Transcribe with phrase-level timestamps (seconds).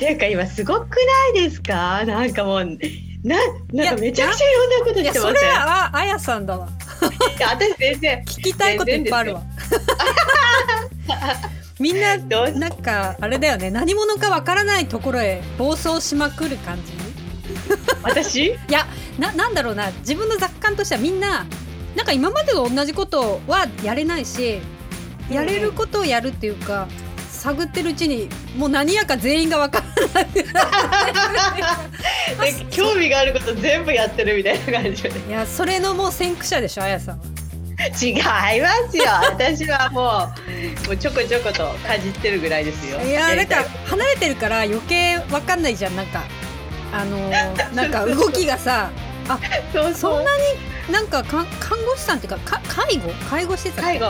[0.00, 0.96] っていうか今すごく
[1.34, 2.06] ないですか？
[2.06, 3.36] なんかもうな
[3.70, 6.70] なんかめちゃくちゃいろんなことしてまいやそれはあやさんだわ。
[7.38, 9.42] 私全然聞きたいこといっぱいあるわ。
[11.78, 13.70] みんななんかあれだよね。
[13.70, 16.94] 何者かわからないところへ暴走しまくる感じ？
[18.02, 18.46] 私？
[18.46, 18.86] いや
[19.18, 19.90] ななんだろうな。
[19.98, 21.44] 自分の雑感としてはみんな
[21.94, 24.60] なんか今までと同じことはやれないし
[25.30, 26.88] やれることをやるっていうか、
[27.40, 30.44] 探ってるうちにもう何やか全員が分からなくなって
[32.70, 37.24] 興味があること全部やってるみたいな感じでいやそれのもう先駆者でしょあやさんは。
[37.98, 38.10] 違
[38.58, 39.04] いますよ。
[39.30, 40.30] 私はも
[40.84, 43.00] うもうちょこちょことかじってるぐらいですよ。
[43.00, 46.22] いやなんか離れてるから余計分かんないじゃんなんか。
[46.92, 48.90] あのー なんか動きがさ
[49.72, 53.10] そうそんなになんかか看護師さんっていうかか介護？
[53.30, 54.08] 介護施設介護。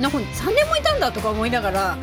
[0.00, 1.98] なんか3年もいたんだとか思いながら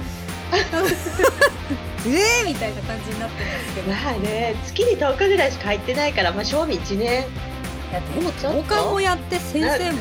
[2.08, 3.92] ええみたいな感じになってるんですけど。
[3.92, 7.22] まあね月に10日ぐらいしか入ってないからまあ賞味1年。
[7.22, 8.64] いやでもちょっと？
[8.64, 9.98] 教官もやって先生も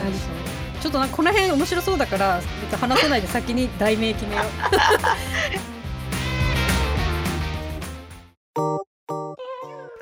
[0.81, 4.47] ちょっとなんかこの辺面白そうだから別に話さないで先に題名決めよう。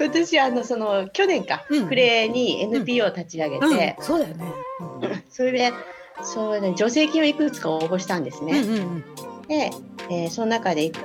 [0.00, 1.88] 今年あのその去年か、うん。
[1.88, 4.44] 暮れに NPO を立ち上げて、うん、そうだよね、
[5.28, 5.72] それで
[6.22, 8.60] そうね助成金をいくつか応募したんですね。
[8.60, 9.04] うんうんうん。
[9.48, 9.70] で、
[10.10, 10.98] えーその中で通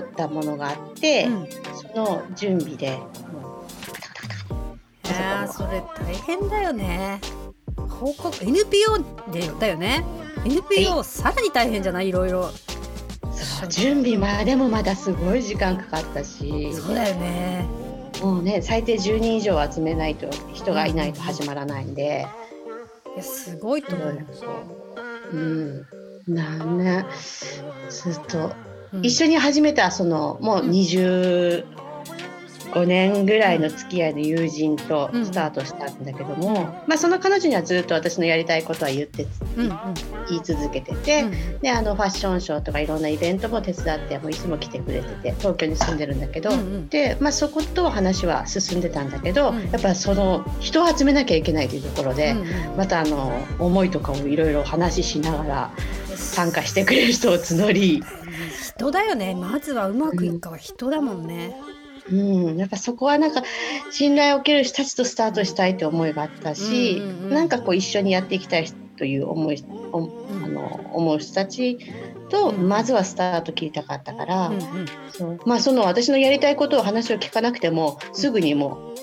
[0.00, 1.48] ったものがあって、うん。
[1.94, 2.98] その準備で。
[3.32, 3.64] も
[5.04, 7.20] いやーそれ大変だよね。
[7.88, 8.98] 報告 NPO
[9.32, 10.04] でだよね。
[10.44, 12.08] NPO、さらに大変じゃない？
[12.08, 12.52] いろいろう
[13.32, 16.72] そう準備までもまだすごい時間かかったし。
[16.74, 17.66] そうだよね。
[18.22, 22.26] もうね最低10人以上集めないと人がいないと始まらないんで。
[23.14, 24.26] いやすごいと思う、
[25.32, 25.86] うん、
[26.26, 27.06] 何年
[27.88, 28.52] ずっと
[28.92, 31.64] うん一緒に始めたそのもう25
[32.86, 39.26] 年ぐらいの付き合いの友人とスタートしたんだけども、まあ、その彼女にはずっと私のやりたいことは言って
[39.56, 39.78] うんうん。
[40.28, 46.88] 言い続けてて、うんであのファッションショーとかいろんなイベントも手伝ってもういつも来てくれてて東京に住んでるんだけど、うんうん。
[46.88, 49.70] で、まあ、そこと話は進んでたんだけど、うん。
[49.70, 52.32] やっぱその人を集めなきゃいけないというところで。
[52.32, 52.42] うんう
[52.74, 52.76] ん。
[52.76, 55.70] またあの思いとかをいろいろ話ししながら
[56.40, 58.02] 参加してくれる人を募り、
[58.74, 59.34] 人だよね。
[59.34, 61.54] まずはうまくいくかは人だもんね、
[62.10, 62.14] う
[62.54, 63.42] ん、やっぱそこはなんか
[63.90, 67.34] 信頼を受ける人たちとスタートしたいという思いがあったし、うんうんうん。
[67.34, 69.62] なんかこう一緒にやっていきたいという思い
[69.92, 70.08] お
[70.42, 71.78] あの思う人たち
[72.30, 72.70] とうん。
[72.70, 75.40] まずはスタート切りたかったから、うんうん。
[75.44, 78.94] まあその私のやりたいことを話を聞かなくてもすぐにも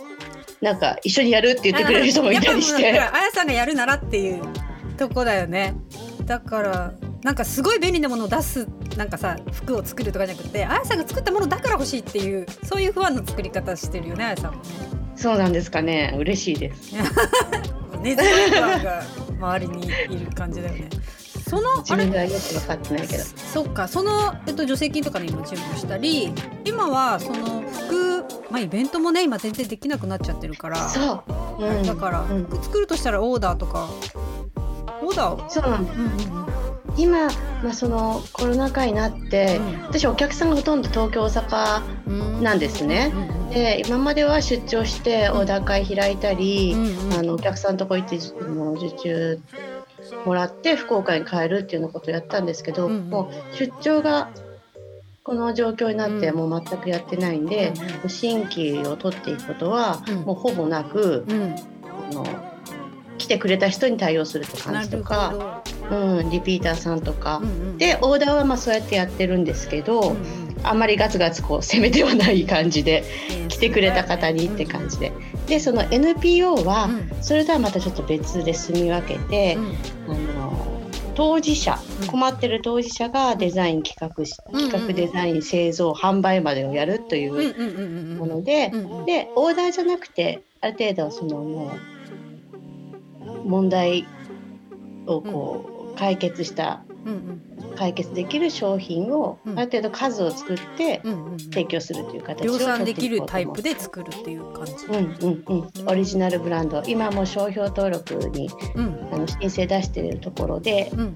[0.62, 3.00] うなんか一緒にやるって言ってくれる人もいたりして。
[3.00, 4.42] あやさんがやるならっていう
[4.98, 5.76] とこだよね。
[6.26, 6.94] だから
[7.24, 14.70] なんかすごい便利なものを出すなんかさ服を作るとかじゃなくてあやさんが作ったものだから欲しいっていうそういう不安の作り方してるよねあやさんもね。
[15.16, 16.16] そうなんですかね。
[16.20, 16.94] 嬉しいです。
[18.02, 19.04] 根強い不安が
[19.40, 19.90] 周りにい
[20.26, 20.90] る感じだよね。
[21.50, 22.06] そのあれ？
[22.06, 23.24] 自分よく分かってないけど。
[23.24, 23.88] そっか。
[23.88, 26.32] その、えっと、助成金とかの今準備をしたり
[26.66, 30.88] 今はその服、まあ、イベントもね今全然できなくなっちゃってるから。
[30.88, 31.24] そ
[31.60, 31.64] う。
[31.66, 31.84] うん。
[31.84, 32.44] だから、うん。
[32.44, 33.90] 服作るとしたらオーダーとか。
[35.02, 35.46] オーダー？
[35.46, 36.00] をそうなんです。
[36.00, 36.67] うんうんうん
[36.98, 37.28] 今、
[37.64, 42.44] まあ、そのコロナ禍になって、私お客さんがほとんど東京大阪うん。
[42.44, 43.14] なんですね。
[43.52, 46.76] で今までは出張してオーダー会開いたり、
[47.18, 49.40] あのお客さんのとこ行って受注
[50.26, 54.30] もらって福岡に帰るっていうようなことをやったんですけど、もう出張が
[55.24, 57.74] この状況になってもう全くやってないんで、
[58.08, 60.16] 新規を取っていくことはうん。
[60.22, 61.26] もうほぼなく、
[62.12, 62.26] あの
[63.28, 65.98] 来てくれた人に対応するって感じとか、ど。
[65.98, 67.78] うん、リピーターさんとか、うんうん。
[67.78, 70.58] でオーダーはまあそうやってやってるんですけど、うんうん。
[70.64, 75.12] あんまりガツガツこう攻めてはない感じでね来てくれた方にって感じで。
[75.48, 77.12] でその NPO はうん。
[77.22, 79.58] それとはまたちょっと別で住み分けて、
[80.08, 80.14] うん。
[80.14, 80.78] あの
[81.16, 82.08] 当事者うん。
[82.08, 89.06] 困ってる当事者がデザイン企画しうんうん企画デザイン製造販売までをやるといううんうんうんうんうんものでうんうん。
[89.06, 91.97] でオーダーじゃなくてある程度そのもう
[93.48, 94.06] 問題
[95.06, 96.84] をこう解決した
[97.78, 99.60] 解決できる商品をうん。
[99.60, 101.02] ある程度数を作って
[101.52, 104.74] 提供するという形を量産できるタイプで作るっていう感じ。
[104.86, 106.84] うんうんうん、オリジナルブランド。
[106.86, 109.10] 今もう商標登録にうん。
[109.12, 111.16] あの申請出しているところでうん。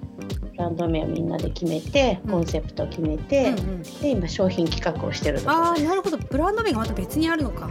[0.52, 2.32] ブランド名をみんなで決めてうん。
[2.32, 3.84] コンセプトを決めうて、んうん。
[3.84, 6.18] で今商品企画をしてるところあなるほど。
[6.18, 7.70] ブランド名がまた別にあるのか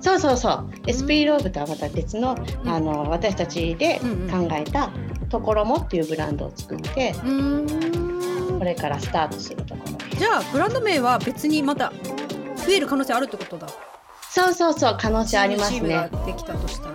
[0.00, 0.70] そうそうそう。
[0.86, 2.70] SP ローブとはまた別の,、うん。
[2.70, 4.90] あの私たちでうん考えた
[5.28, 8.58] ところもっていうブランドを作ってうーん。
[8.58, 9.96] これからスタートするところ。
[9.98, 11.92] ですじゃあブランド名は別にまた
[12.56, 13.66] 増える可能性あるってことだ。
[14.30, 16.08] そうそうそう可能性ありますね。
[16.26, 16.94] できたとしたら。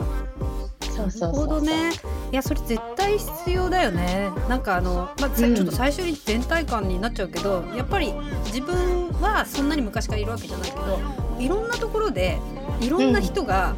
[0.96, 1.92] そうそうなるほどね。
[2.32, 4.30] いやそれ絶対必要だよね。
[4.48, 8.14] なんかあの、まあちょっと最初に全体感になっちゃうけどやっぱり
[8.46, 11.00] 自分はそんなに昔からいるわけじゃないけど
[11.40, 12.38] いろんなところで
[12.82, 13.76] いろんな人が、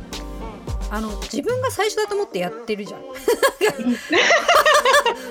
[0.92, 3.02] あの自分が最初だと思ってやってるじゃん。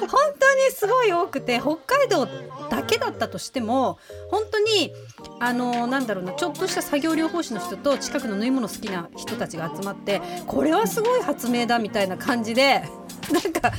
[0.09, 2.27] 本当にすごい多くて北海道
[2.71, 3.99] だけだったとしても
[4.31, 4.93] 本当に
[5.41, 12.83] あのなんだろうなちょっとした作業療法士の人と近くの縫い物好きな人たちが集まってこれはすごい発明だみたいな感じで
[13.31, 13.77] なんか考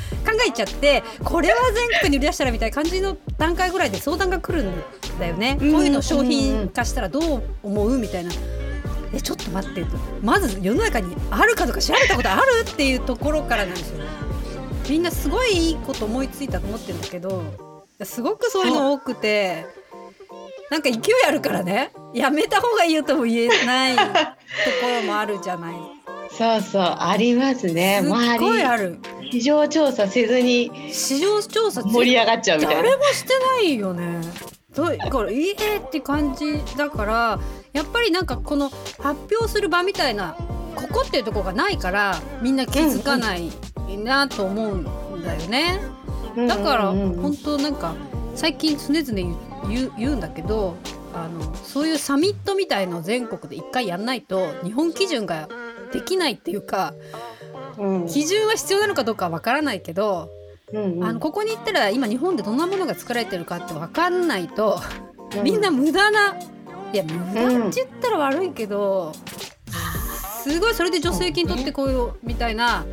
[0.48, 4.74] えちゃってこれは全国に売り出したらみたいな感じの段階ぐらいで相談が来るん
[5.20, 5.58] だよね。
[5.62, 8.32] うんこういうのを商品化したらどう思うみたいな。
[9.16, 14.04] えちょっと待ってとまず世の中にあるかどうか調べたことあるっていうところからなんですよ
[14.90, 17.44] みんなすごいいいこと思いついたと思ってるんだけど
[18.04, 19.66] すごくそういうの多くて
[20.70, 21.92] なんか勢いあるからね。
[22.14, 24.10] やめた方がいいよとも言えない とこ
[24.84, 25.76] ろもあるじゃない。
[26.32, 28.02] そうそうありますね。
[28.04, 29.00] すっごいある。
[29.32, 32.82] 市場調査せずに市場調査盛り上がっちゃうみたいな。
[32.84, 34.22] 誰もしてないよね
[34.76, 37.40] どうこれいいえって感じだから
[37.74, 38.70] やっぱりなんかこの
[39.00, 40.36] 発表する場みたいな
[40.76, 43.52] ここっていうところがないからみんな気づかない
[44.04, 45.80] なと思うんだよね。
[46.36, 47.96] だから本当なんか
[48.36, 50.76] 最近常々言う言う言うんだけど
[51.14, 55.48] あのそういうサミットみたいのを全国で一回やんないと日本基準が
[55.94, 56.94] できないっていうか
[57.78, 60.30] うん基準は必要なのかどうかはわからないけど
[60.74, 61.04] うんうん。
[61.04, 64.80] あのここに行ったら今日本でどんなものが作られてるかって分かんないと、
[65.40, 66.36] うみんな無駄な
[66.94, 69.14] いや無駄って言ったら悪いけど、
[70.44, 72.86] すごいそれで助成金取ってこうよみたいな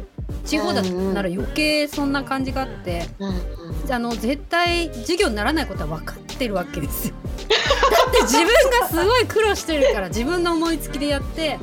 [0.44, 0.90] 地方だった
[1.22, 3.92] ら余計そんな感じがあってうんうん。
[3.92, 7.14] あの絶対授業にならないことは分かってるわけですよ。
[7.16, 11.58] だって自分がすごい苦労してるから自分の思いつきでやって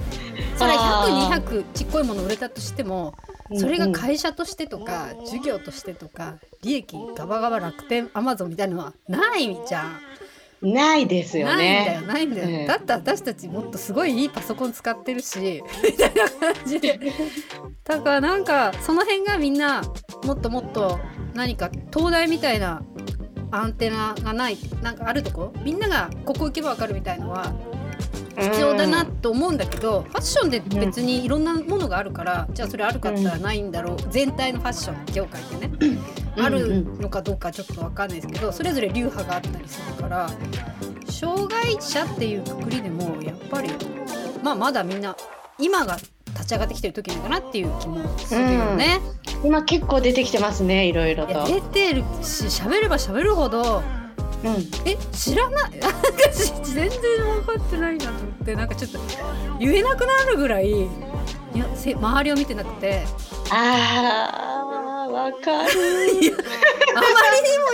[0.57, 1.29] それあー。
[1.41, 3.15] 100200ちっこいもの売れたとしても
[3.55, 9.99] それが会社としてとか授業としてとか利益ガバガバ楽天アマゾンみたいなのはないじゃん。
[10.61, 12.07] ないですよないんだよね。
[12.07, 16.99] ないんだよ、ええだって私たちもっとすごいいいパソコン使ってるしみたいな感じで。
[17.85, 19.81] だからなんかその辺がみんな
[20.25, 20.99] もっともっと
[21.33, 22.83] 何か東大みたいな
[23.51, 25.53] アンテナがないなんかあるとこ？
[25.63, 27.53] みんながここ行けばわかるみたいのは
[28.39, 35.99] 必要だなと思うんだけど、ファッションで別にいろんなものがあるから、じゃあそれあるかったらないんだろう、全体のファッション業界でね、うん。
[36.41, 40.29] あるのかどうかちょっとわかんないですけどそれぞれ流派があったりするから
[41.09, 43.69] 障害者っていうくくりでもやっぱり
[44.41, 45.17] まあまだみんな
[45.57, 45.97] 今が
[46.27, 49.01] 立ち上がってきてる時なのかなっていう気もするよね。
[49.43, 51.45] 今結構出てきてますねいろいろと。
[51.45, 53.81] 出てるし喋れば喋るほど
[54.43, 54.53] うん。
[54.85, 55.71] え知らない？
[56.63, 56.89] 全然
[57.45, 58.55] 分かってないなと思って。
[58.55, 58.99] なんかちょっと
[59.59, 60.87] 言えなくなるぐらいい
[61.55, 63.01] やせ周りを見てなくて。
[63.51, 65.43] あーわかる。
[65.51, 66.33] あまりにも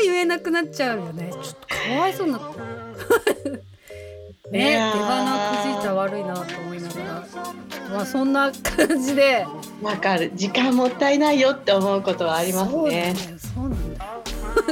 [0.03, 1.29] 言えなくなっちゃうよね。
[1.31, 2.41] ちょっとかわいそうになっ
[3.43, 3.63] てる
[4.51, 7.23] ね手鼻くじいたら悪いなと思いながら。
[7.91, 9.45] まあそんな感じで。
[9.81, 10.31] わかる。
[10.35, 12.75] 時間もったいないよって思うことはありますね。
[12.75, 14.05] そうなんだよそうなんだ。
[14.05, 14.11] よ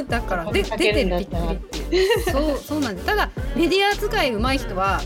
[0.08, 1.46] だからで出てるびっったら。
[1.54, 1.73] く
[2.30, 3.06] そうそうなんです。
[3.06, 5.00] ただメディア扱い上手い人は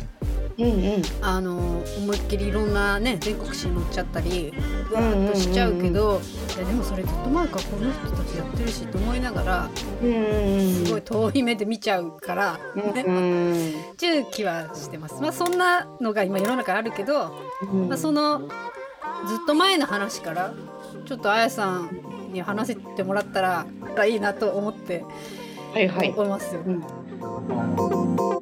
[0.58, 0.68] うんう
[0.98, 1.02] ん。
[1.22, 4.52] あの思いっきりいろんなね全国紙に載っちゃったり
[4.90, 6.20] うわーっとしちゃうけど、
[6.56, 9.70] いやでもそれずっと前からこの人たちやってるしと思いながら
[10.02, 13.74] うんうんすごい遠い目で見ちゃうから、ねうんうん。
[13.96, 15.20] ちゅう気はしてます。
[15.20, 17.38] まあそんなのが今世の中あるけど、
[17.72, 17.88] うん。
[17.88, 18.48] まあ、そのずっ
[19.46, 20.54] と前の話から
[21.06, 21.90] ちょっとあやさん
[22.32, 25.04] に話せてもらったらいいなと思って
[25.72, 26.62] はいはい、思いますよ。
[26.66, 28.37] うん